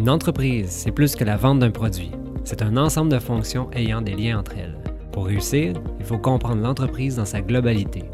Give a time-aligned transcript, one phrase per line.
[0.00, 2.10] Une entreprise, c'est plus que la vente d'un produit.
[2.44, 4.78] C'est un ensemble de fonctions ayant des liens entre elles.
[5.12, 8.04] Pour réussir, il faut comprendre l'entreprise dans sa globalité.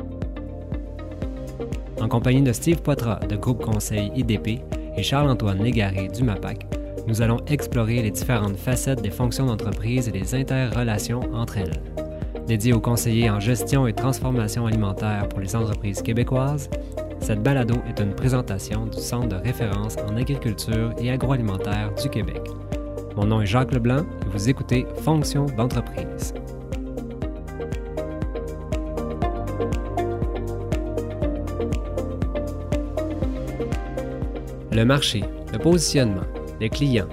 [2.00, 4.62] En compagnie de Steve Poitras de Groupe Conseil IDP
[4.96, 6.66] et Charles-Antoine Légaré du MAPAC,
[7.06, 11.80] nous allons explorer les différentes facettes des fonctions d'entreprise et les interrelations entre elles.
[12.48, 16.68] Dédié aux conseillers en gestion et transformation alimentaire pour les entreprises québécoises,
[17.26, 22.40] cette balado est une présentation du Centre de référence en agriculture et agroalimentaire du Québec.
[23.16, 26.32] Mon nom est Jacques Leblanc et vous écoutez Fonction d'entreprise.
[34.70, 36.22] Le marché, le positionnement,
[36.60, 37.08] les clients.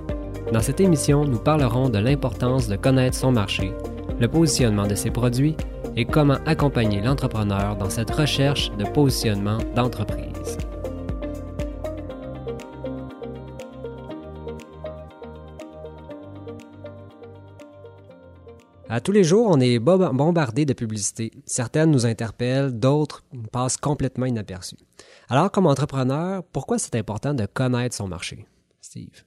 [0.52, 3.74] Dans cette émission, nous parlerons de l'importance de connaître son marché,
[4.20, 5.56] le positionnement de ses produits
[5.96, 10.58] et comment accompagner l'entrepreneur dans cette recherche de positionnement d'entreprise.
[18.90, 21.32] À tous les jours, on est bombardé de publicités.
[21.46, 24.78] Certaines nous interpellent, d'autres passent complètement inaperçues.
[25.30, 28.46] Alors, comme entrepreneur, pourquoi c'est important de connaître son marché?
[28.82, 29.24] Steve?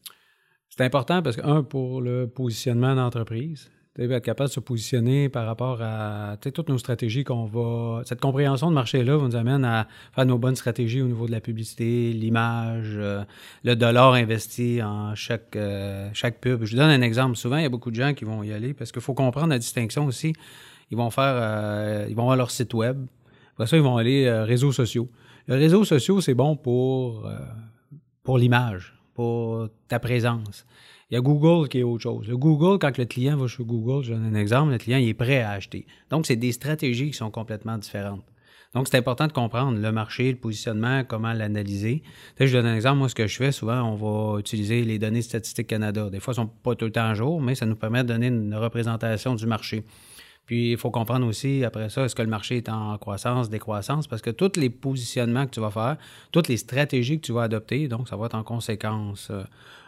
[0.69, 5.47] C'est important parce que, un, pour le positionnement d'entreprise, être capable de se positionner par
[5.47, 8.03] rapport à toutes nos stratégies qu'on va.
[8.05, 11.41] Cette compréhension de marché-là nous amène à faire nos bonnes stratégies au niveau de la
[11.41, 13.25] publicité, l'image, euh,
[13.65, 16.65] le dollar investi en chaque, euh, chaque pub.
[16.65, 17.37] Je vous donne un exemple.
[17.37, 19.49] Souvent, il y a beaucoup de gens qui vont y aller parce qu'il faut comprendre
[19.49, 20.35] la distinction aussi.
[20.91, 23.07] Ils vont faire, euh, ils vont avoir leur site web.
[23.55, 25.09] Après ça, ils vont aller réseaux sociaux.
[25.47, 27.31] Le réseau sociaux, c'est bon pour,
[28.23, 30.67] pour l'image, pour ta présence.
[31.11, 32.27] Il y a Google qui est autre chose.
[32.27, 35.09] Le Google, quand le client va sur Google, je donne un exemple, le client il
[35.09, 35.87] est prêt à acheter.
[36.11, 38.25] Donc, c'est des stratégies qui sont complètement différentes.
[38.75, 42.03] Donc, c'est important de comprendre le marché, le positionnement, comment l'analyser.
[42.41, 42.99] Je donne un exemple.
[42.99, 46.11] Moi, ce que je fais, souvent, on va utiliser les données statistiques Canada.
[46.11, 48.03] Des fois, elles ne sont pas tout le temps à jour, mais ça nous permet
[48.03, 49.85] de donner une représentation du marché.
[50.45, 54.09] Puis, il faut comprendre aussi, après ça, est-ce que le marché est en croissance, décroissance,
[54.09, 55.97] parce que tous les positionnements que tu vas faire,
[56.33, 59.43] toutes les stratégies que tu vas adopter, donc ça va être en conséquence euh,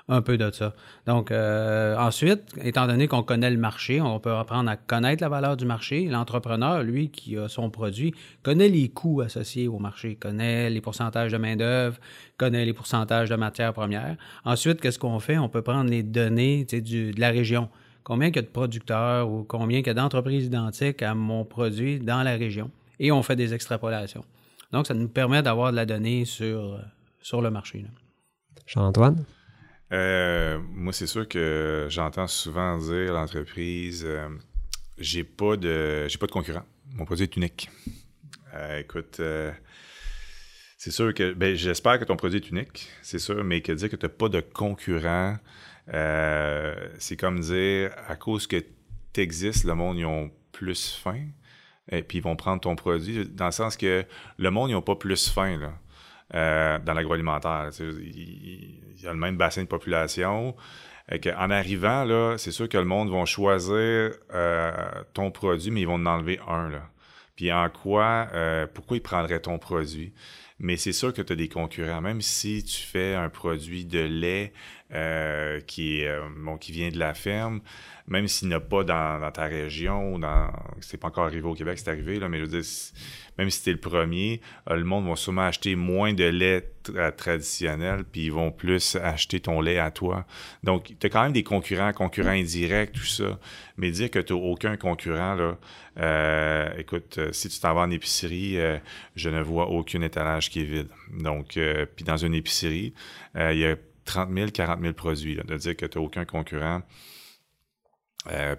[0.08, 0.74] un peu de ça.
[1.06, 5.28] Donc, euh, ensuite, étant donné qu'on connaît le marché, on peut apprendre à connaître la
[5.28, 6.06] valeur du marché.
[6.06, 11.32] L'entrepreneur, lui, qui a son produit, connaît les coûts associés au marché, connaît les pourcentages
[11.32, 11.98] de main-d'œuvre,
[12.38, 14.16] connaît les pourcentages de matières premières.
[14.44, 15.36] Ensuite, qu'est-ce qu'on fait?
[15.36, 17.68] On peut prendre les données de la région.
[18.02, 21.44] Combien il y a de producteurs ou combien il y a d'entreprises identiques à mon
[21.44, 22.70] produit dans la région?
[22.98, 24.24] Et on fait des extrapolations.
[24.72, 26.80] Donc, ça nous permet d'avoir de la donnée sur,
[27.20, 27.84] sur le marché.
[28.66, 29.24] Jean-Antoine?
[29.92, 34.28] Euh, moi, c'est sûr que j'entends souvent dire l'entreprise, euh,
[34.98, 36.64] j'ai pas de j'ai pas de concurrent.
[36.92, 37.70] Mon produit est unique.
[38.54, 39.20] Euh, écoute,
[40.76, 43.90] c'est sûr que ben, j'espère que ton produit est unique, c'est sûr, mais que dire
[43.90, 45.38] que tu n'as pas de concurrent,
[46.98, 48.62] c'est comme dire à cause que
[49.12, 51.28] tu existes, le monde ils ont plus faim.
[51.90, 54.04] Et puis ils vont prendre ton produit, dans le sens que
[54.36, 55.56] le monde, ils n'ont pas plus faim.
[55.58, 55.72] Là.
[56.34, 57.70] Euh, dans l'agroalimentaire.
[57.80, 60.54] Il, y a le même bassin de population.
[61.10, 64.72] en arrivant, c'est sûr que le monde va choisir euh,
[65.14, 66.68] ton produit, mais ils vont en enlever un.
[66.68, 66.82] Là.
[67.34, 70.12] Puis en quoi, euh, pourquoi ils prendraient ton produit?
[70.58, 72.02] Mais c'est sûr que tu as des concurrents.
[72.02, 74.52] Même si tu fais un produit de lait
[75.66, 76.04] qui,
[76.38, 77.60] bon, qui vient de la ferme,
[78.08, 81.78] même s'il n'y a pas dans, ta région, dans, c'est pas encore arrivé au Québec,
[81.78, 82.70] c'est arrivé, là, mais je veux dire,
[83.36, 86.72] même si tu es le premier, euh, le monde va sûrement acheter moins de lait
[86.94, 90.24] euh, traditionnel, puis ils vont plus acheter ton lait à toi.
[90.64, 93.38] Donc, tu as quand même des concurrents, concurrents indirects, tout ça.
[93.76, 95.58] Mais dire que tu n'as aucun concurrent, là,
[95.98, 98.56] euh, écoute, si tu t'en vas en épicerie,
[99.16, 100.88] je ne vois aucun étalage qui est vide.
[101.12, 101.58] Donc,
[101.96, 102.94] puis dans une épicerie,
[103.34, 105.34] il y a 30 000, 40 000 produits.
[105.34, 106.82] Là, de dire que tu n'as aucun concurrent.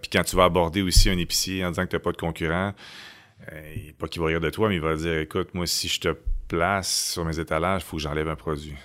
[0.01, 2.17] Puis quand tu vas aborder aussi un épicier en disant que tu n'as pas de
[2.17, 2.73] concurrent,
[3.51, 5.99] euh, pas qu'il va rire de toi, mais il va dire écoute, moi, si je
[5.99, 6.17] te
[6.47, 8.75] place sur mes étalages, il faut que j'enlève un produit.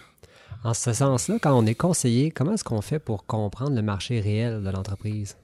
[0.62, 4.20] En ce sens-là, quand on est conseiller, comment est-ce qu'on fait pour comprendre le marché
[4.20, 5.36] réel de l'entreprise?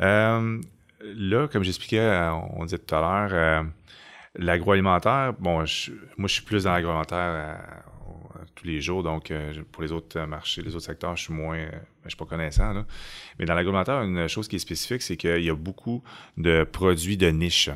[0.00, 0.60] Euh,
[1.00, 3.66] là, comme j'expliquais, euh, on disait tout à l'heure,
[4.34, 7.84] l'agroalimentaire, bon, moi, je suis plus dans l'agroalimentaire
[8.56, 9.04] tous les jours.
[9.04, 11.70] Donc, euh, pour les autres marchés, les autres secteurs, je suis moins, euh,
[12.04, 12.84] je suis pas connaissant.
[13.38, 16.02] Mais dans l'agroalimentaire, une chose qui est spécifique, c'est qu'il y a beaucoup
[16.36, 17.70] de produits de niche,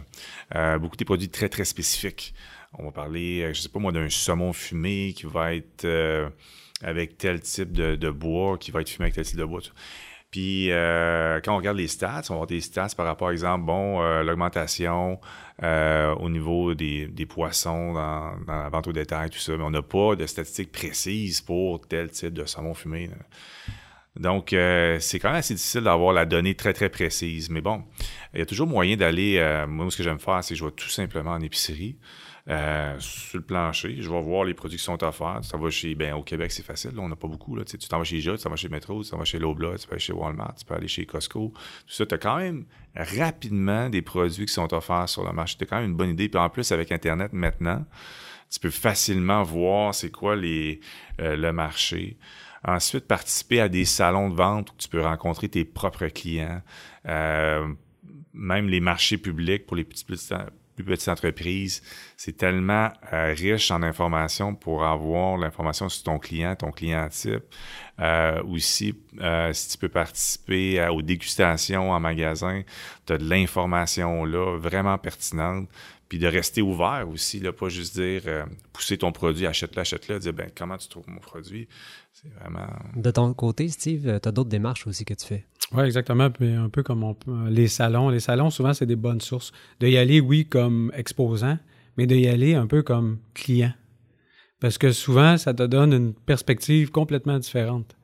[0.57, 2.35] euh, beaucoup de produits très, très spécifiques.
[2.79, 5.87] On va parler, je sais pas moi, d'un saumon fumé qui va être
[6.83, 9.61] avec tel type de, bois, qui va être fumé avec tel type de bois.
[10.31, 13.65] Puis euh, quand on regarde les stats, on va des stats par rapport, par exemple,
[13.65, 15.21] bon, euh, l'augmentation
[15.63, 19.65] euh, au niveau des, des poissons dans, dans, la vente au détail, tout ça, mais
[19.65, 23.11] on n'a pas de statistiques précises pour tel type de saumon fumé.
[24.17, 27.49] Donc, euh, c'est quand même assez difficile d'avoir la donnée très, très précise.
[27.49, 27.85] Mais bon,
[28.35, 29.37] il y a toujours moyen d'aller.
[29.39, 31.97] Euh, moi, ce que j'aime faire, c'est que je vais tout simplement en épicerie.
[32.49, 35.41] Euh, sur le plancher, je vais voir les produits qui sont offerts.
[35.43, 37.55] Ça va chez, ben, au Québec, c'est facile, on n'a pas beaucoup.
[37.55, 37.65] Là.
[37.65, 39.77] Tu t'en vas chez Jot, tu t'en vas chez Metro, tu t'en vas chez Lobla,
[39.79, 41.53] tu peux aller chez Walmart, tu peux aller chez Costco.
[41.87, 42.65] Tout ça, tu as quand même
[42.97, 45.57] rapidement des produits qui sont offerts sur le marché.
[45.59, 46.29] Tu as quand même une bonne idée.
[46.29, 47.85] Puis en plus, avec Internet maintenant,
[48.51, 50.81] tu peux facilement voir c'est quoi les,
[51.21, 52.17] euh, le marché.
[52.65, 56.61] Ensuite, participer à des salons de vente où tu peux rencontrer tes propres clients.
[57.07, 57.67] Euh,
[58.35, 60.35] même les marchés publics pour les petits, petits
[60.83, 61.83] plus petites entreprises,
[62.17, 67.45] c'est tellement euh, riche en informations pour avoir l'information sur ton client, ton client type.
[68.01, 72.63] Euh, aussi, euh, si tu peux participer aux dégustations en magasin,
[73.07, 75.69] tu as de l'information là, vraiment pertinente.
[76.11, 78.23] Puis de rester ouvert aussi, là, pas juste dire
[78.73, 81.69] pousser ton produit, achète-le, achète-le, dire ben comment tu trouves mon produit?
[82.13, 82.67] C'est vraiment.
[82.97, 85.47] De ton côté, Steve, tu as d'autres démarches aussi que tu fais.
[85.73, 86.29] Oui, exactement.
[86.29, 87.17] Puis un peu comme on,
[87.49, 88.09] les salons.
[88.09, 89.53] Les salons, souvent, c'est des bonnes sources.
[89.79, 91.59] De y aller, oui, comme exposant,
[91.97, 93.73] mais de y aller un peu comme client.
[94.59, 97.97] Parce que souvent, ça te donne une perspective complètement différente.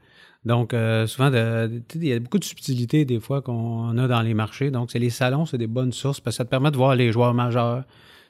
[0.46, 4.32] Donc, euh, souvent, il y a beaucoup de subtilités des fois qu'on a dans les
[4.32, 4.70] marchés.
[4.70, 6.94] Donc, c'est les salons, c'est des bonnes sources parce que ça te permet de voir
[6.94, 7.82] les joueurs majeurs,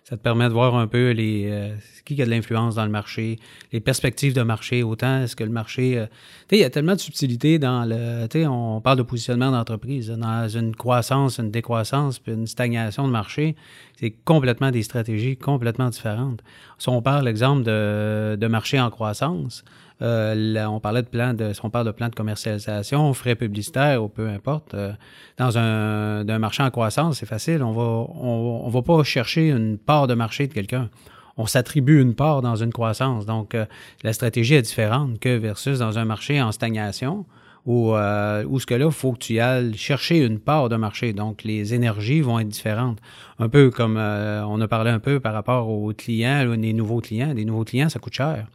[0.02, 1.74] ça te permet de voir un peu les euh,
[2.06, 3.38] qui a de l'influence dans le marché,
[3.70, 4.82] les perspectives de marché.
[4.82, 5.98] Autant est-ce que le marché.
[5.98, 6.06] Euh,
[6.52, 8.26] il y a tellement de subtilité dans le.
[8.48, 10.08] On parle de positionnement d'entreprise.
[10.08, 13.56] Dans une croissance, une décroissance, puis une stagnation de marché,
[14.00, 16.40] c'est complètement des stratégies complètement différentes.
[16.78, 19.64] Si on parle, exemple, de, de marché en croissance,
[20.02, 24.02] euh, on parlait de plan de, si on parle de plan de commercialisation, frais publicitaires
[24.02, 24.92] ou peu importe, euh,
[25.38, 27.62] dans un, marché en croissance, c'est facile.
[27.62, 30.90] On va, on, va pas chercher une part de marché de quelqu'un.
[31.38, 33.26] On s'attribue une part dans une croissance.
[33.26, 33.64] Donc, euh,
[34.02, 37.24] la stratégie est différente que versus dans un marché en stagnation
[37.64, 41.12] où, où ce que là, il faut que tu ailles chercher une part de marché.
[41.12, 43.00] Donc, les énergies vont être différentes.
[43.40, 47.34] Un peu comme on a parlé un peu par rapport aux clients, les nouveaux clients.
[47.34, 48.46] Des nouveaux clients, ça coûte cher.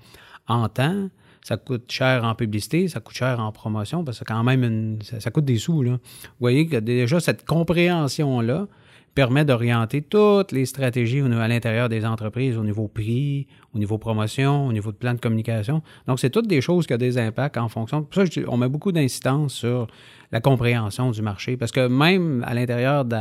[0.47, 1.09] En temps,
[1.43, 4.99] ça coûte cher en publicité, ça coûte cher en promotion, parce que quand même, une,
[5.01, 5.81] ça, coûte des sous.
[5.81, 5.93] Là.
[5.93, 8.67] Vous voyez que déjà, cette compréhension-là
[9.13, 14.67] permet d'orienter toutes les stratégies à l'intérieur des entreprises au niveau prix, au niveau promotion,
[14.67, 15.81] au niveau de plan de communication.
[16.07, 18.03] Donc, c'est toutes des choses qui ont des impacts en fonction.
[18.03, 19.88] Pour ça, on met beaucoup d'incidence sur
[20.31, 23.15] la compréhension du marché, parce que même à l'intérieur, de,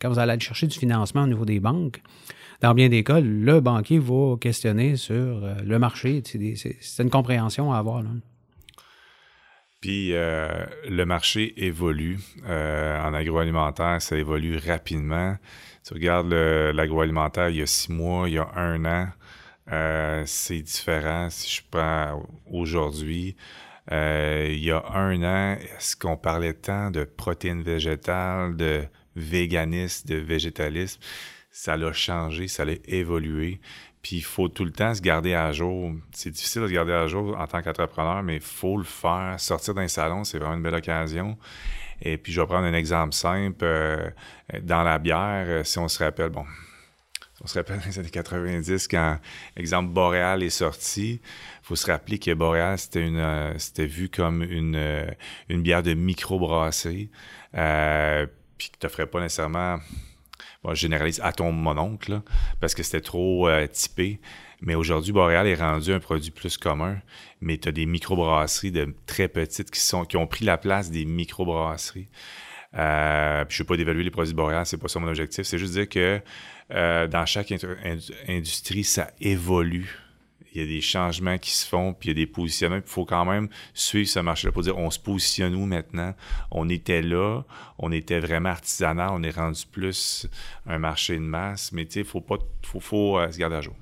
[0.00, 2.00] quand vous allez chercher du financement au niveau des banques,
[2.62, 6.22] dans bien des cas, le banquier va questionner sur euh, le marché.
[6.24, 8.04] C'est une compréhension à avoir.
[9.80, 12.20] Puis euh, le marché évolue.
[12.46, 15.36] Euh, en agroalimentaire, ça évolue rapidement.
[15.84, 21.28] Tu regardes l'agroalimentaire il y a six mois, il y a un an, c'est différent.
[21.30, 23.34] Si je prends aujourd'hui,
[23.90, 28.84] il y a un an, est-ce qu'on parlait tant de protéines végétales, de
[29.16, 31.00] véganisme, de végétalisme?
[31.52, 33.60] Ça l'a changé, ça l'a évolué.
[34.02, 35.92] Puis il faut tout le temps se garder à jour.
[36.10, 39.36] C'est difficile de se garder à jour en tant qu'entrepreneur, mais il faut le faire.
[39.38, 41.38] Sortir d'un salon, c'est vraiment une belle occasion.
[42.00, 43.64] Et puis je vais prendre un exemple simple.
[43.64, 44.10] Euh,
[44.62, 46.44] dans la bière, euh, si on se rappelle, bon,
[47.44, 49.18] on se rappelle dans les années 90, quand,
[49.56, 54.08] exemple, Boréal est sorti, il faut se rappeler que Boréal, c'était une euh, c'était vu
[54.08, 55.06] comme une,
[55.48, 57.10] une bière de microbrasserie,
[57.54, 58.26] euh,
[58.58, 59.78] puis qui t'offrait pas nécessairement
[60.62, 62.22] bon, je généralise à ton mononcle,
[62.60, 64.20] parce que c'était trop euh, typé.
[64.60, 66.98] Mais aujourd'hui, Boréal est rendu un produit plus commun.
[67.40, 70.90] Mais tu as des microbrasseries de très petites qui, sont, qui ont pris la place
[70.90, 72.08] des microbrasseries.
[72.74, 75.44] Euh, je ne veux pas dévaluer les produits Boréal, c'est pas ça mon objectif.
[75.44, 76.20] C'est juste dire que
[76.70, 77.52] euh, dans chaque
[78.28, 79.98] industrie, ça évolue
[80.54, 82.76] il y a des changements qui se font, puis il y a des positionnements.
[82.84, 86.14] Il faut quand même suivre ce marché-là pour dire on se positionne où maintenant?
[86.50, 87.42] On était là,
[87.78, 90.26] on était vraiment artisanal, on est rendu plus
[90.66, 93.74] un marché de masse, mais il faut pas faut, faut euh, se garder à jour.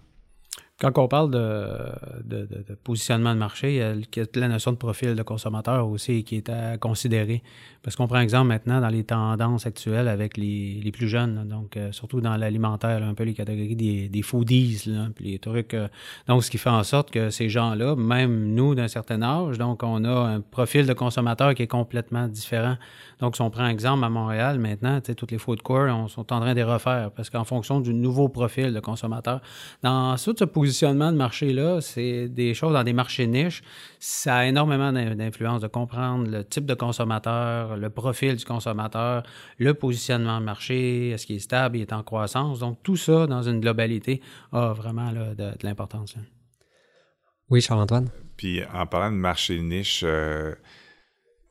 [0.80, 5.22] Quand on parle de, positionnement de marché, il y, a, la notion de profil de
[5.22, 7.42] consommateur aussi qui est à considérer.
[7.82, 11.92] Parce qu'on prend exemple maintenant dans les tendances actuelles avec les, plus jeunes, donc euh,
[11.92, 15.74] surtout dans l'alimentaire, un peu les catégories des, des foodies, là, puis les trucs.
[15.74, 15.88] Euh,
[16.26, 19.82] donc, ce qui fait en sorte que ces gens-là, même nous d'un certain âge, donc
[19.82, 22.76] on a un profil de consommateur qui est complètement différent.
[23.20, 26.40] Donc, si on prend exemple à Montréal maintenant, toutes les food courts, on sont en
[26.40, 29.42] train de les refaire parce qu'en fonction du nouveau profil de consommateur,
[29.82, 33.60] dans ce positionnement positionnement de marché-là, c'est des choses dans des marchés niches.
[33.98, 39.24] Ça a énormément d'influence de comprendre le type de consommateur, le profil du consommateur,
[39.58, 42.60] le positionnement de marché, est-ce qu'il est stable, il est en croissance.
[42.60, 44.20] Donc, tout ça, dans une globalité,
[44.52, 46.14] a vraiment de, l'importance.
[47.48, 48.10] Oui, Charles-Antoine?
[48.36, 50.54] Puis, en parlant de marché niche, euh,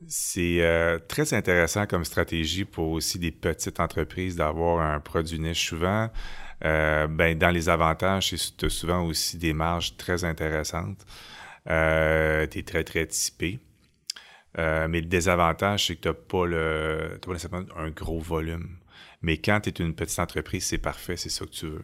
[0.08, 5.68] c'est euh, très intéressant comme stratégie pour aussi des petites entreprises d'avoir un produit niche.
[5.68, 6.10] Souvent,
[6.66, 11.06] euh, ben, dans les avantages, tu as souvent aussi des marges très intéressantes.
[11.70, 13.60] Euh, tu es très, très typé.
[14.58, 18.78] Euh, mais le désavantage, c'est que tu n'as pas, le, pas nécessairement un gros volume.
[19.22, 21.84] Mais quand tu es une petite entreprise, c'est parfait, c'est ça que tu veux.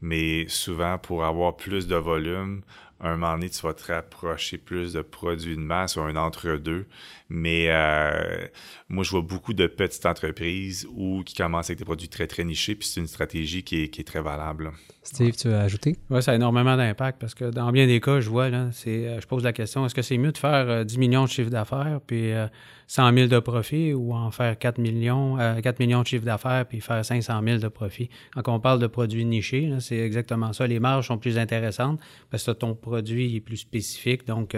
[0.00, 2.62] Mais souvent, pour avoir plus de volume,
[3.00, 6.86] un moment donné, tu vas te rapprocher plus de produits de masse ou un entre-deux.
[7.30, 8.46] Mais euh,
[8.90, 12.44] moi, je vois beaucoup de petites entreprises où, qui commencent avec des produits très, très
[12.44, 14.72] nichés, puis c'est une stratégie qui est, qui est très valable.
[15.02, 15.96] Steve, tu veux ajouter?
[16.10, 19.06] Oui, ça a énormément d'impact parce que dans bien des cas, je vois, là, c'est,
[19.06, 21.28] euh, je pose la question, est-ce que c'est mieux de faire 10 euh, millions de
[21.30, 22.32] chiffre d'affaires puis
[22.88, 26.80] 100 000 de profit ou en faire 4 millions, 4 millions de chiffre d'affaires puis
[26.82, 28.10] faire 500 000 de profit?
[28.34, 30.66] Quand on parle de produits nichés, c'est exactement ça.
[30.66, 32.00] Les marges sont plus intéressantes
[32.30, 34.26] parce que ton produit est plus spécifique.
[34.26, 34.56] Donc,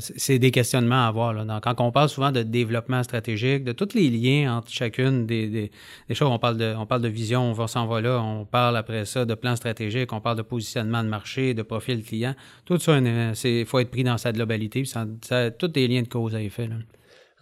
[0.00, 1.32] c'est des questionnements à avoir.
[1.32, 1.60] Là.
[1.62, 5.70] quand on parle souvent de développement stratégique, de tous les liens entre chacune des,
[6.08, 9.24] des, choses, on parle, de, vision, on va s'en va là, on parle après ça
[9.24, 12.34] de plan stratégique, on parle de positionnement de marché, de profil client.
[12.64, 14.84] Tout ça, il faut être pris dans sa globalité.
[14.84, 16.68] Ça, ça, tous les liens de cause à effet.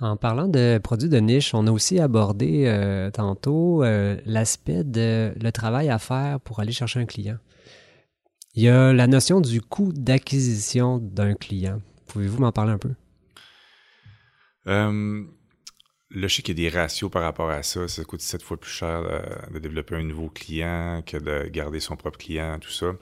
[0.00, 5.32] En parlant de produits de niche, on a aussi abordé euh, tantôt euh, l'aspect de
[5.40, 7.36] le travail à faire pour aller chercher un client.
[8.56, 11.80] Il y a la notion du coût d'acquisition d'un client.
[12.06, 12.90] Pouvez-vous m'en parler un peu?
[14.66, 15.24] Euh,
[16.10, 17.88] là, je sais qu'il y a des ratios par rapport à ça.
[17.88, 19.20] Ça coûte sept fois plus cher euh,
[19.52, 22.94] de, développer un nouveau client que de garder son propre client, tout ça.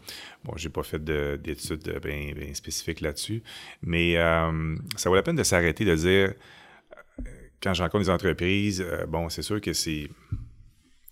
[0.45, 3.43] Bon, j'ai pas fait d'études bien ben spécifiques là-dessus,
[3.83, 6.35] mais euh, ça vaut la peine de s'arrêter de dire,
[7.63, 10.09] quand je rencontre des entreprises, bon, c'est sûr que c'est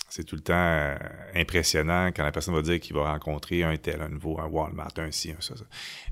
[0.08, 0.96] c'est tout le temps
[1.36, 4.90] impressionnant quand la personne va dire qu'il va rencontrer un tel, un nouveau, un Walmart,
[4.96, 5.64] un ci, un ça, ça.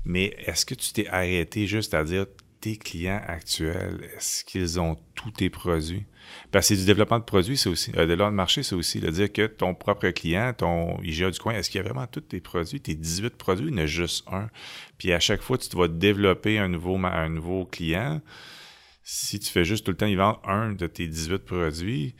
[0.05, 2.25] Mais est-ce que tu t'es arrêté juste à dire
[2.61, 6.05] tes clients actuels, est-ce qu'ils ont tous tes produits?
[6.51, 7.91] Parce que c'est du développement de produits, c'est aussi.
[7.95, 11.31] Euh, de l'ordre de marché, c'est aussi de dire que ton propre client, ton IGA
[11.31, 13.75] du coin, est-ce qu'il y a vraiment tous tes produits, tes 18 produits, il y
[13.75, 14.49] en a juste un?
[14.97, 18.21] Puis à chaque fois, tu vas développer un nouveau, un nouveau client.
[19.03, 22.15] Si tu fais juste tout le temps y vendre un de tes 18 produits,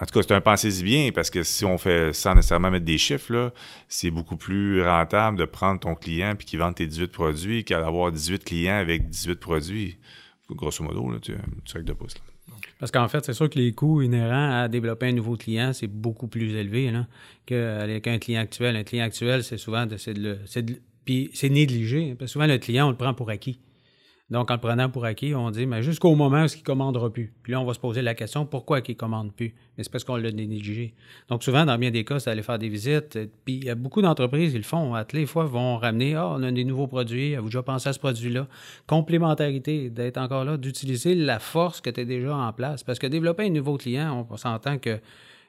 [0.00, 2.84] en tout cas, c'est un pensée bien parce que si on fait sans nécessairement mettre
[2.84, 3.52] des chiffres,
[3.88, 7.80] c'est beaucoup plus rentable de prendre ton client puis qu'il vende tes 18 produits qu'à
[7.80, 9.98] d'avoir 18 clients avec 18 produits.
[10.50, 11.34] Grosso modo, là, tu
[11.64, 12.14] sac de pouce.
[12.78, 15.86] Parce qu'en fait, c'est sûr que les coûts inhérents à développer un nouveau client, c'est
[15.86, 16.92] beaucoup plus élevé
[17.46, 18.76] qu'un client actuel.
[18.76, 20.38] Un client actuel, c'est souvent de, de,
[21.04, 22.14] puis c'est négligé.
[22.14, 23.58] Parce que souvent, le client, on le prend pour acquis.
[24.30, 27.12] Donc, en le prenant pour acquis, on dit, mais jusqu'au moment où il ne commandera
[27.12, 27.34] plus.
[27.42, 29.54] Puis là, on va se poser la question, pourquoi il ne commande plus?
[29.76, 30.94] Mais c'est parce qu'on l'a négligé.
[31.28, 33.18] Donc, souvent, dans bien des cas, c'est aller faire des visites.
[33.44, 34.94] Puis, il y a beaucoup d'entreprises, ils le font.
[34.94, 37.90] À toutes les fois, vont ramener, ah, on a des nouveaux produits, avez-vous déjà pensé
[37.90, 38.48] à ce produit-là?
[38.86, 42.82] Complémentarité, d'être encore là, d'utiliser la force que tu as déjà en place.
[42.82, 45.00] Parce que développer un nouveau client, on s'entend que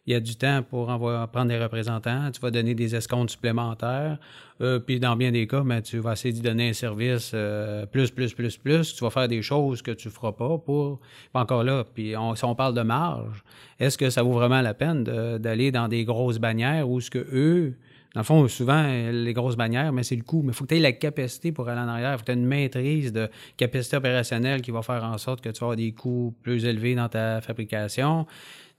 [0.08, 3.32] il y a du temps pour envoyer, prendre des représentants, tu vas donner des escomptes
[3.32, 4.18] supplémentaires,
[4.62, 7.86] euh, puis dans bien des cas, ben, tu vas essayer de donner un service euh,
[7.86, 11.00] plus, plus, plus, plus, tu vas faire des choses que tu ne feras pas pour...
[11.34, 13.44] encore là, puis on, si on parle de marge,
[13.80, 17.26] est-ce que ça vaut vraiment la peine d'aller dans des grosses bannières où ce que
[17.34, 17.76] eux...
[18.15, 20.41] Dans le fond, souvent, les grosses bannières, mais c'est le coût.
[20.41, 22.13] Mais il faut que tu aies la capacité pour aller en arrière.
[22.13, 25.41] Il faut que tu aies une maîtrise de capacité opérationnelle qui va faire en sorte
[25.41, 28.25] que tu vas avoir des coûts plus élevés dans ta fabrication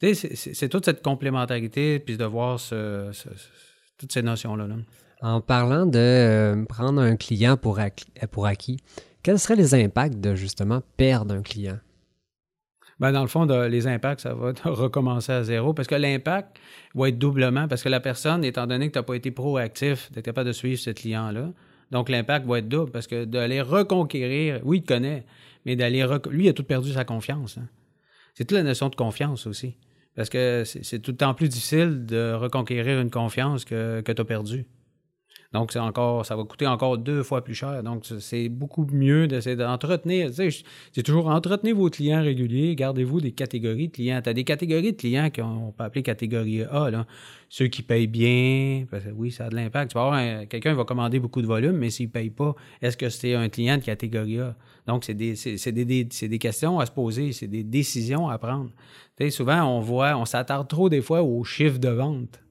[0.00, 2.60] c'est toute cette complémentarité, puis de voir
[3.98, 4.66] toutes ces notions-là.
[5.22, 8.76] En parlant de euh, prendre un client pour acquis,
[9.22, 11.78] quels seraient les impacts de justement perdre un client?
[12.98, 16.56] Ben, dans le fond, les impacts, ça va recommencer à zéro parce que l'impact
[16.94, 20.10] va être doublement parce que la personne, étant donné que tu n'as pas été proactif,
[20.14, 21.52] tu capable de suivre ce client-là,
[21.90, 25.26] donc l'impact va être double parce que d'aller reconquérir, oui, il te connaît,
[25.64, 26.06] mais d'aller.
[26.30, 27.58] Lui, il a tout perdu sa confiance.
[27.58, 27.68] Hein.
[28.34, 29.76] C'est toute la notion de confiance aussi.
[30.14, 34.22] Parce que c'est tout le temps plus difficile de reconquérir une confiance que, que tu
[34.22, 34.64] as perdue.
[35.56, 37.82] Donc, c'est encore, ça va coûter encore deux fois plus cher.
[37.82, 40.28] Donc, c'est beaucoup mieux d'essayer d'entretenir.
[40.30, 44.20] c'est toujours entretenir vos clients réguliers, gardez-vous des catégories de clients.
[44.22, 47.06] Tu as des catégories de clients qu'on peut appeler catégorie A, là.
[47.48, 49.92] Ceux qui payent bien, parce que oui, ça a de l'impact.
[49.92, 52.98] Tu vas avoir quelqu'un va commander beaucoup de volume, mais s'il ne paye pas, est-ce
[52.98, 54.56] que c'est un client de catégorie A?
[54.86, 58.68] Donc, c'est des, questions à se poser, c'est des décisions à prendre.
[59.30, 62.42] souvent, on voit, on s'attarde trop des fois aux chiffres de vente,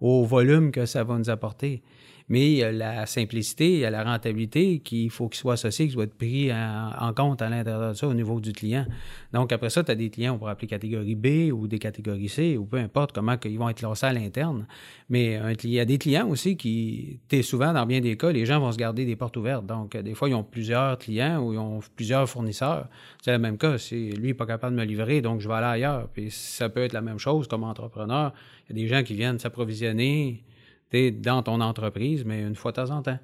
[0.00, 1.84] au volume que ça va nous apporter.
[2.28, 5.54] Mais il y a la simplicité, il y a la rentabilité qu'il faut qu'il soit
[5.54, 8.86] associé, qu'il soit pris en, compte à l'intérieur de ça au niveau du client.
[9.32, 12.28] Donc, après ça, tu as des clients, on pourrait appeler catégorie B ou des catégories
[12.28, 14.66] C, ou peu importe comment ils vont être classés à l'interne.
[15.08, 18.60] Mais il y a des clients aussi qui, souvent, dans bien des cas, les gens
[18.60, 19.64] vont se garder des portes ouvertes.
[19.64, 22.88] Donc, des fois, ils ont plusieurs clients ou ils ont plusieurs fournisseurs.
[23.22, 23.78] C'est le même cas.
[23.78, 26.08] Si lui n'est pas capable de me livrer, donc je vais aller ailleurs.
[26.12, 28.32] Puis ça peut être la même chose comme entrepreneur.
[28.68, 30.44] Il y a des gens qui viennent s'approvisionner
[30.92, 33.18] dans ton entreprise, mais une fois de temps en temps.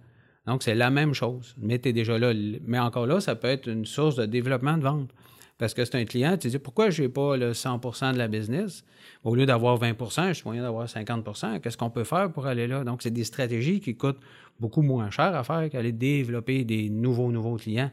[0.47, 1.54] Donc, c'est la même chose.
[1.59, 2.33] Mais tu es déjà là.
[2.66, 5.11] Mais encore là, ça peut être une source de développement de vente.
[5.56, 8.26] Parce que c'est un client, tu dis pourquoi je n'ai pas le 100% de la
[8.26, 8.85] business?
[9.23, 9.94] Au lieu d'avoir 20
[10.28, 12.83] je suis moyen d'avoir 50% Qu'est-ce qu'on peut faire pour aller là?
[12.83, 14.21] Donc, c'est des stratégies qui coûtent
[14.59, 17.92] beaucoup moins cher à faire qu'aller développer des nouveaux, nouveaux clients.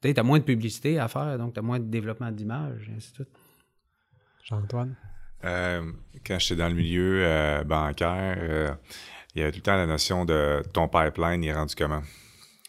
[0.00, 3.10] Tu as moins de publicité à faire, donc tu as moins de développement d'image, ainsi
[3.10, 3.28] de suite.
[4.44, 4.94] Jean-Antoine?
[5.44, 5.82] Euh,
[6.26, 8.70] quand j'étais dans le milieu euh, bancaire, euh,
[9.34, 12.02] il y avait tout le temps la notion de ton pipeline est rendu comment.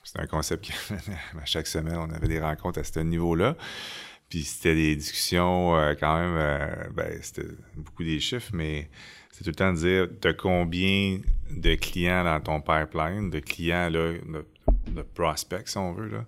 [0.03, 3.55] C'est un concept qui, à chaque semaine, on avait des rencontres à ce niveau-là.
[4.29, 8.89] Puis c'était des discussions quand même, ben, c'était beaucoup des chiffres, mais
[9.31, 13.89] c'est tout le temps de dire, tu combien de clients dans ton pipeline, de clients,
[13.89, 14.45] là, de,
[14.87, 16.25] de prospects, si on veut, là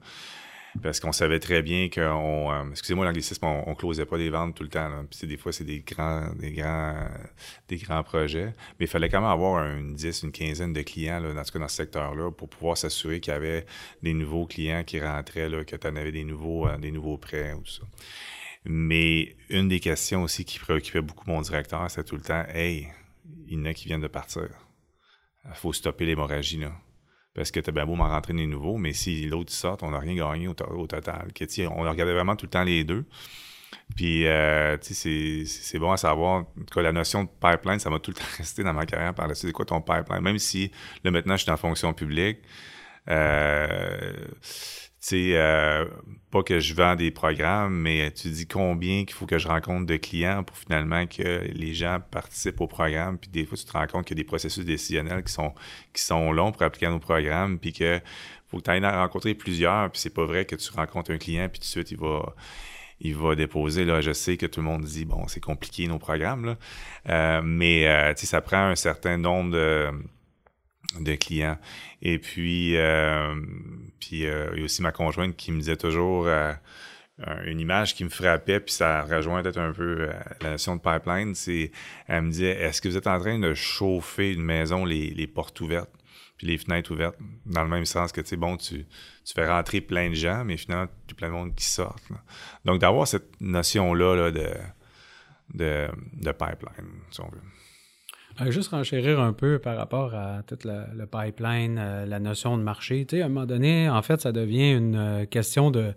[0.81, 4.55] parce qu'on savait très bien qu'on, euh, excusez-moi l'anglicisme, on, on closait pas des ventes
[4.55, 4.89] tout le temps.
[5.09, 7.07] Puis des fois, c'est des grands, des grands,
[7.67, 11.19] des grands projets, mais il fallait quand même avoir une 10, une quinzaine de clients
[11.19, 13.65] là, dans, ce, dans ce secteur-là pour pouvoir s'assurer qu'il y avait
[14.01, 17.17] des nouveaux clients qui rentraient, là, que tu en avais des nouveaux, euh, des nouveaux
[17.17, 17.83] prêts ou tout ça.
[18.65, 22.87] Mais une des questions aussi qui préoccupait beaucoup mon directeur, c'était tout le temps, hey,
[23.47, 24.47] il y en a qui viennent de partir.
[25.45, 26.71] Il faut stopper l'hémorragie là
[27.33, 29.99] parce que t'as bien beau m'en rentrer des nouveaux, mais si l'autre sort, on n'a
[29.99, 31.27] rien gagné au, total.
[31.69, 33.05] on regardait vraiment tout le temps les deux.
[33.95, 36.45] Puis, euh, tu sais, c'est bon à savoir.
[36.71, 39.27] que la notion de pipeline, ça m'a tout le temps resté dans ma carrière par
[39.27, 39.49] la suite.
[39.49, 40.21] C'est quoi ton pipeline?
[40.21, 40.71] Même si,
[41.03, 42.39] là, maintenant, je suis en fonction publique,
[43.09, 44.13] euh,
[45.03, 45.85] sais, euh,
[46.31, 49.85] pas que je vends des programmes, mais tu dis combien qu'il faut que je rencontre
[49.85, 53.17] de clients pour finalement que les gens participent au programme.
[53.17, 55.33] Puis des fois, tu te rends compte qu'il y a des processus décisionnels qui
[56.01, 57.99] sont, longs pour appliquer à nos programmes, puis que
[58.47, 61.49] faut que tu ailles rencontrer plusieurs, puis c'est pas vrai que tu rencontres un client,
[61.49, 62.33] puis tout de suite, il va
[63.01, 63.83] il va déposer.
[63.83, 66.57] Là, je sais que tout le monde dit bon, c'est compliqué nos programmes, là.
[67.09, 69.91] Euh, mais euh, ça prend un certain nombre de
[70.99, 71.57] de clients.
[72.01, 73.35] Et puis, euh,
[73.99, 76.53] puis euh, il y a aussi ma conjointe qui me disait toujours euh,
[77.45, 80.09] une image qui me frappait, puis ça rejoint peut-être un peu
[80.41, 81.35] la notion de pipeline.
[81.35, 81.71] C'est,
[82.07, 85.27] elle me disait, est-ce que vous êtes en train de chauffer une maison les, les
[85.27, 85.91] portes ouvertes,
[86.37, 88.85] puis les fenêtres ouvertes, dans le même sens que tu sais, bon, tu,
[89.33, 92.03] fais rentrer plein de gens, mais finalement, tu plein de monde qui sortent.
[92.65, 94.49] Donc, d'avoir cette notion-là là, de,
[95.53, 97.41] de, de pipeline, si on veut.
[98.41, 102.63] Euh, juste renchérir un peu par rapport à tout le, pipeline, euh, la notion de
[102.63, 103.05] marché.
[103.05, 105.93] Tu sais, à un moment donné, en fait, ça devient une euh, question de,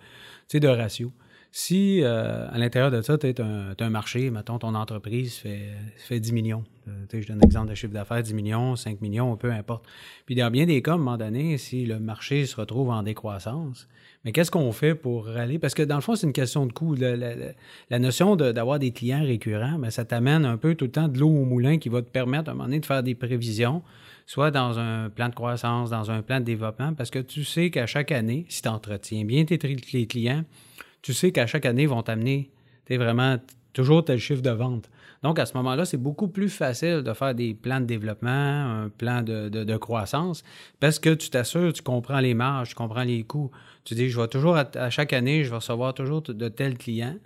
[0.53, 1.13] de ratio.
[1.53, 6.35] Si à l'intérieur de ça, tu es un, marché, mettons, ton entreprise fait, fait 10
[6.35, 6.65] millions.
[7.11, 9.87] je donne un exemple de chiffre d'affaires, 10 millions, 5 millions, peu importe.
[10.27, 13.03] Puis dans bien des cas, à un moment donné, si le marché se retrouve en
[13.03, 13.89] décroissance,
[14.25, 15.59] mais qu'est-ce qu'on fait pour aller?
[15.59, 16.95] Parce que dans le fond, c'est une question de coût.
[16.95, 21.19] La, notion d'avoir des clients récurrents, mais ça t'amène un peu tout le temps de
[21.19, 23.83] l'eau au moulin qui va te permettre à un moment donné de faire des prévisions,
[24.27, 27.71] soit dans un plan de croissance, dans un plan de développement, parce que tu sais
[27.71, 30.45] qu'à chaque année, si tu entretiens bien tes, clients,
[31.03, 32.51] tu sais qu'à chaque année, ils vont t'amener
[32.91, 33.37] vraiment
[33.73, 34.91] toujours tel chiffre de vente.
[35.23, 38.89] Donc, à ce moment-là, c'est beaucoup plus facile de faire des plans de développement, un
[38.89, 40.43] plan de, croissance,
[40.81, 43.51] parce que tu t'assures, tu comprends les marges, tu comprends les coûts.
[43.85, 47.17] Tu dis, je vais toujours, à, chaque année, je vais recevoir toujours de tels clients,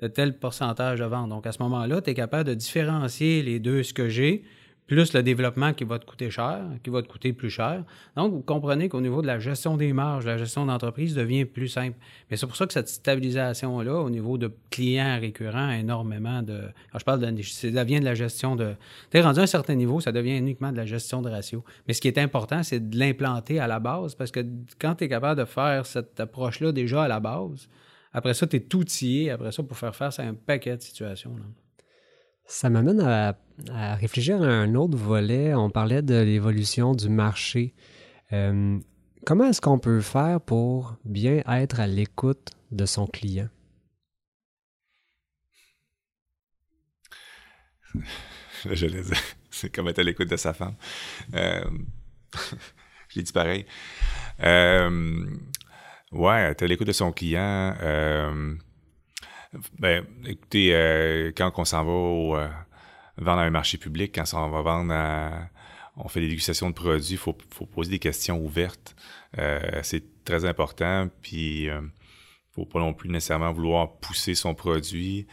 [0.00, 1.30] de tel pourcentage de vente.
[1.30, 4.44] Donc, à ce moment-là, tu es capable de différencier les deux, ce que j'ai,
[4.86, 7.82] plus le développement qui va te coûter cher, qui va te coûter plus cher.
[8.16, 11.68] Donc, vous comprenez qu'au niveau de la gestion des marges, la gestion d'entreprise devient plus
[11.68, 11.96] simple.
[12.30, 16.60] Mais c'est pour ça que cette stabilisation-là, au niveau de clients récurrents, énormément de.
[16.92, 17.42] Quand je parle de.
[17.42, 18.74] Ça devient de la gestion de.
[19.10, 21.64] Tu rendu à un certain niveau, ça devient uniquement de la gestion de ratio.
[21.88, 24.40] Mais ce qui est important, c'est de l'implanter à la base parce que
[24.78, 27.68] quand tu es capable de faire cette approche-là déjà à la base,
[28.12, 31.36] après ça, tu es outillé, après ça, pour faire face à un paquet de situations.
[32.46, 33.36] Ça m'amène à,
[33.96, 35.52] réfléchir à un autre volet.
[35.54, 37.74] On parlait de l'évolution du marché.
[38.32, 38.78] Euh,
[39.24, 43.48] comment est-ce qu'on peut faire pour bien être à l'écoute de son client?
[48.64, 49.10] Je l'ai dit.
[49.50, 50.76] C'est comme être à l'écoute de sa femme.
[51.34, 51.64] Euh,
[53.08, 53.66] je l'ai dit pareil.
[54.40, 55.24] Euh,
[56.12, 57.74] ouais, être à l'écoute de son client.
[59.78, 62.48] Ben, écoutez, euh, quand on s'en va euh,
[63.16, 65.48] vendre à un marché public, quand on va vendre à,
[65.96, 68.94] on fait des dégustations de produits, il faut, poser des questions ouvertes.
[69.82, 71.08] c'est très important.
[71.22, 71.80] Puis, ne
[72.54, 75.26] faut pas non plus nécessairement vouloir pousser son produit.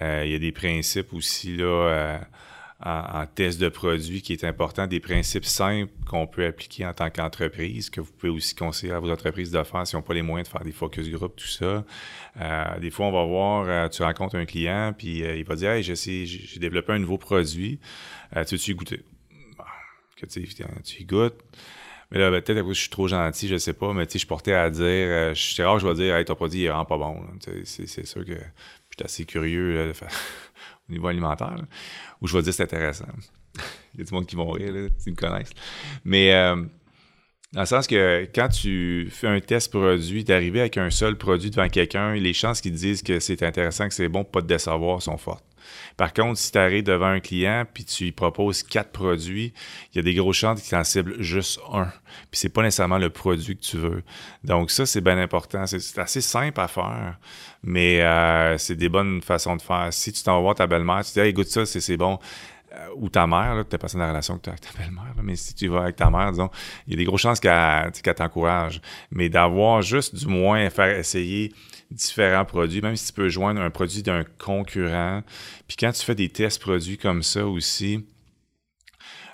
[0.00, 2.20] Il y a des principes aussi là
[2.82, 7.10] en, test de produit qui est important, des principes simples qu'on peut appliquer en tant
[7.10, 10.22] qu'entreprise, que vous pouvez aussi conseiller à vos entreprises de faire si n'ont pas les
[10.22, 11.84] moyens de faire des focus group, tout ça.
[12.40, 15.56] Euh, des fois, on va voir, euh, tu rencontres un client, puis euh, il va
[15.56, 17.78] dire Hey, j'ai développé un nouveau produit,
[18.32, 19.02] tu veux-tu y goûter?
[20.16, 20.46] que tu,
[20.84, 21.40] tu y goûtes.
[22.10, 24.18] Mais là, ben, peut-être que je suis trop gentil, je sais pas, mais tu sais,
[24.18, 26.70] je portais à dire, c'est rare que je vais dire, hey, ton produit, il est
[26.70, 27.22] pas bon.
[27.64, 30.10] C'est sûr que je suis assez curieux de faire
[30.90, 31.64] au niveau alimentaire,
[32.20, 33.06] où je vais dire c'est intéressant.
[33.94, 35.52] Il y a du monde qui vont rire, là, ils me connaissent.
[36.04, 36.64] Mais euh,
[37.52, 41.50] dans le sens que quand tu fais un test produit, d'arriver avec un seul produit
[41.50, 45.02] devant quelqu'un, les chances qu'ils disent que c'est intéressant, que c'est bon, pas de décevoir
[45.02, 45.44] sont fortes.
[45.96, 49.52] Par contre, si tu arrives devant un client puis tu lui proposes quatre produits,
[49.92, 51.92] il y a des grosses chances qu'il t'en cible juste un.
[52.30, 54.02] Puis c'est pas nécessairement le produit que tu veux.
[54.44, 55.66] Donc ça, c'est bien important.
[55.66, 57.18] C'est assez simple à faire,
[57.62, 59.88] mais euh, c'est des bonnes façons de faire.
[59.90, 62.18] Si tu t'en vas voir ta belle-mère, tu dis écoute ça, c'est bon
[62.96, 65.14] ou ta mère, tu n'as pas dans la relation que tu as avec ta belle-mère,
[65.22, 66.50] mais si tu vas avec ta mère, disons,
[66.86, 68.80] il y a des grosses chances qu'elle t'encourage.
[69.10, 71.52] Mais d'avoir juste du moins faire essayer
[71.90, 75.22] différents produits, même si tu peux joindre un produit d'un concurrent.
[75.66, 78.06] Puis quand tu fais des tests produits comme ça aussi,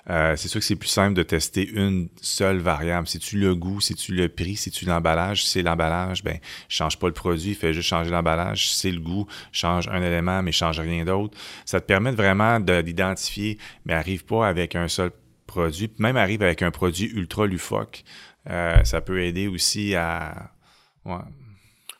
[0.09, 3.07] euh, c'est sûr que c'est plus simple de tester une seule variable.
[3.07, 6.39] Si tu le goût, si tu le prix, si tu l'emballage, si c'est l'emballage, ben
[6.69, 8.69] change pas le produit, fais juste changer l'emballage.
[8.69, 11.37] Si c'est le goût, change un élément, mais change rien d'autre.
[11.65, 15.11] Ça te permet vraiment d'identifier, mais arrive pas avec un seul
[15.45, 15.91] produit.
[15.99, 18.03] Même arrive avec un produit ultra lufoque.
[18.49, 20.51] Euh, ça peut aider aussi à.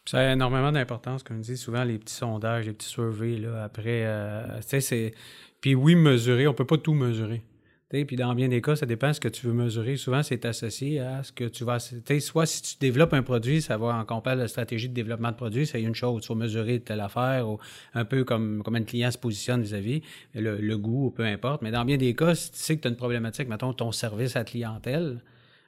[0.06, 3.66] Ça a énormément d'importance, comme on dit souvent, les petits sondages, les petits surveys, là,
[3.66, 5.14] après, euh, c'est...
[5.60, 7.42] Puis oui, mesurer, on peut pas tout mesurer.
[7.90, 9.96] Puis dans bien des cas, ça dépend de ce que tu veux mesurer.
[9.96, 11.80] Souvent, c'est associé à ce que tu vas...
[11.80, 15.38] Soit si tu développes un produit, ça va, on parle de stratégie de développement de
[15.38, 16.22] produit, c'est une chose.
[16.22, 17.60] Tu vas mesurer telle affaire, ou
[17.94, 20.02] un peu comme comment un client se positionne vis-à-vis,
[20.36, 21.62] le, le, goût, peu importe.
[21.62, 23.94] Mais dans bien des cas, si tu sais que tu as une problématique, mettons, ton
[23.94, 25.22] service à clientèle,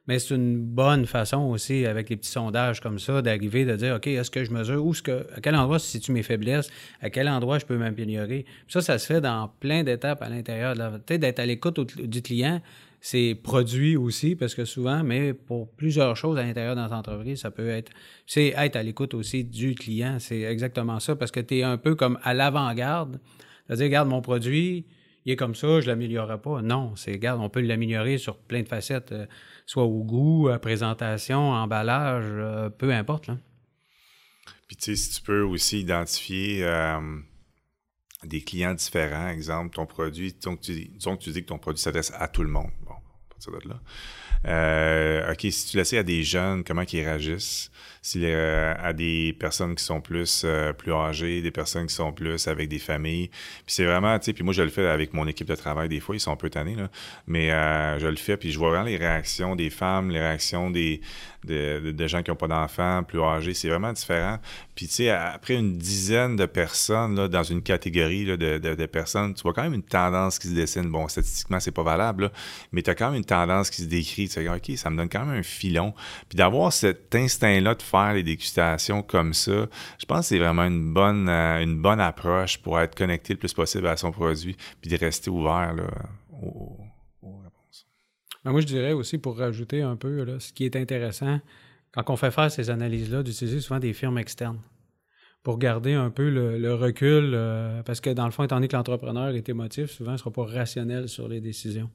[0.10, 3.98] mais c'est une bonne façon aussi, avec les petits sondages comme ça, d'arriver de dire
[3.98, 6.72] OK, est-ce que je mesure où ce que, à quel endroit se situent mes faiblesses,
[7.00, 8.44] à quel endroit je peux m'améliorer?
[8.68, 11.18] Ça, ça se fait dans plein d'étapes à l'intérieur de la.
[11.20, 12.60] D'être à l'écoute du client,
[13.00, 17.42] c'est produit aussi, parce que souvent, mais pour plusieurs choses à l'intérieur de notre entreprise,
[17.42, 17.92] ça peut être.
[18.26, 20.18] C'est être à l'écoute aussi du client.
[20.18, 23.20] C'est exactement ça, parce que tu es un peu comme à l'avant-garde.
[23.68, 24.86] C'est-à-dire, regarde mon produit,
[25.26, 26.64] il est comme ça, je ne l'améliorerai pas.
[26.64, 29.14] Non, c'est, regarde, on peut l'améliorer sur plein de facettes.
[29.70, 33.28] Soit au goût, à présentation, emballage, euh, peu importe.
[33.28, 33.38] Là.
[34.68, 37.00] Puis tu sais, si tu peux aussi identifier euh,
[38.24, 41.80] des clients différents, exemple, ton produit, disons que, tu, que tu dis que ton produit
[41.80, 42.72] s'adresse à tout le monde.
[42.84, 43.80] Bon, à partir de là.
[44.48, 47.70] Euh, OK, si tu laisses à des jeunes, comment ils réagissent?
[48.16, 52.48] Y a des personnes qui sont plus euh, plus âgées, des personnes qui sont plus
[52.48, 53.28] avec des familles.
[53.28, 55.90] Puis c'est vraiment, tu sais, puis moi je le fais avec mon équipe de travail
[55.90, 56.90] des fois, ils sont un peu tannés là,
[57.28, 60.70] mais euh, je le fais puis je vois vraiment les réactions des femmes, les réactions
[60.70, 61.02] des
[61.46, 64.40] de, gens qui n'ont pas d'enfants, plus âgés, c'est vraiment différent.
[64.76, 68.86] Puis tu sais, après une dizaine de personnes là, dans une catégorie là, de, de,
[68.86, 70.90] personnes, tu vois quand même une tendance qui se dessine.
[70.90, 72.32] Bon, statistiquement, c'est pas valable,
[72.72, 74.28] mais tu as quand même une tendance qui se décrit.
[74.28, 75.94] Tu sais, OK, ça me donne quand même un filon.
[76.28, 80.64] Puis d'avoir cet instinct-là de faire les dégustations comme ça, je pense que c'est vraiment
[80.64, 84.56] une bonne, euh, une bonne approche pour être connecté le plus possible à son produit,
[84.82, 85.76] puis de rester ouvert
[86.42, 86.78] aux,
[87.44, 87.88] réponses.
[88.46, 91.40] Ben, moi, je dirais aussi, pour rajouter un peu, là, ce qui est intéressant,
[91.92, 94.60] quand on fait faire ces analyses-là, d'utiliser souvent des firmes externes
[95.44, 98.76] pour garder un peu le, recul, euh, parce que dans le fond, étant donné que
[98.76, 101.90] l'entrepreneur est émotif, souvent, il ne sera pas rationnel sur les décisions.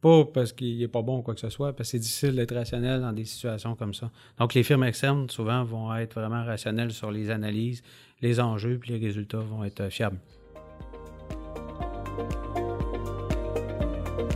[0.00, 2.34] Pas parce qu'il n'est pas bon ou quoi que ce soit, parce que c'est difficile
[2.34, 4.10] d'être rationnel dans des situations comme ça.
[4.38, 7.82] Donc, les firmes externes, souvent, vont être vraiment rationnelles sur les analyses,
[8.22, 10.18] les enjeux, puis les résultats vont être fiables.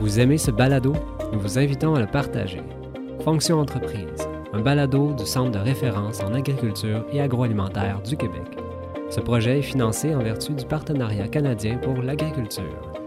[0.01, 0.93] Vous aimez ce balado?
[1.33, 2.61] Nous vous invitons à le partager.
[3.21, 8.59] Fonction entreprise, un balado du Centre de référence en agriculture et agroalimentaire du Québec.
[9.09, 13.04] Ce projet est financé en vertu du Partenariat canadien pour l'agriculture.